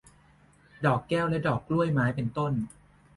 [0.85, 2.53] ดอกแก้ว และดอกกล้วยไม้ เป็นต้น